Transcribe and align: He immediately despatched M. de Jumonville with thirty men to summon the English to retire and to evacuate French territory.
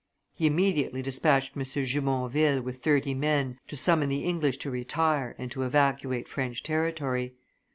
He 0.33 0.47
immediately 0.47 1.03
despatched 1.03 1.55
M. 1.55 1.61
de 1.61 1.85
Jumonville 1.85 2.59
with 2.63 2.83
thirty 2.83 3.13
men 3.13 3.59
to 3.67 3.77
summon 3.77 4.09
the 4.09 4.23
English 4.25 4.57
to 4.57 4.71
retire 4.71 5.35
and 5.37 5.51
to 5.51 5.61
evacuate 5.61 6.27
French 6.27 6.63
territory. 6.63 7.35